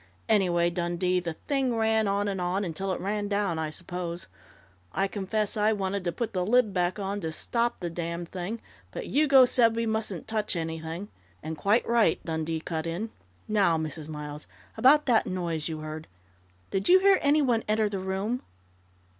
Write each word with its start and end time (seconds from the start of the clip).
"Anyway, 0.27 0.67
Dundee, 0.71 1.19
the 1.19 1.33
thing 1.47 1.75
ran 1.75 2.07
on 2.07 2.27
and 2.27 2.41
on, 2.41 2.65
until 2.65 2.91
it 2.91 2.99
ran 2.99 3.27
down, 3.27 3.59
I 3.59 3.69
suppose. 3.69 4.25
I 4.91 5.07
confess 5.07 5.55
I 5.55 5.73
wanted 5.73 6.03
to 6.05 6.11
put 6.11 6.33
the 6.33 6.43
lid 6.43 6.73
back 6.73 6.97
on, 6.97 7.21
to 7.21 7.31
stop 7.31 7.79
the 7.79 7.89
damned 7.91 8.29
thing, 8.29 8.61
but 8.89 9.05
Hugo 9.05 9.45
said 9.45 9.75
we 9.75 9.85
mustn't 9.85 10.27
touch 10.27 10.55
anything" 10.55 11.09
"And 11.43 11.55
quite 11.55 11.87
right!" 11.87 12.19
Dundee 12.25 12.61
cut 12.61 12.87
in. 12.87 13.11
"Now, 13.47 13.77
Mrs. 13.77 14.09
Miles, 14.09 14.47
about 14.75 15.05
that 15.05 15.27
noise 15.27 15.67
you 15.67 15.81
heard.... 15.81 16.07
Did 16.71 16.89
you 16.89 16.97
hear 17.01 17.19
anyone 17.21 17.63
enter 17.67 17.87
the 17.87 17.99
room?... 17.99 18.41